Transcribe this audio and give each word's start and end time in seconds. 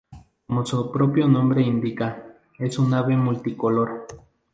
Como 0.47 0.65
su 0.65 0.91
propio 0.91 1.27
nombre 1.27 1.61
indica 1.61 2.39
es 2.57 2.79
un 2.79 2.91
ave 2.95 3.15
multicolor. 3.15 4.07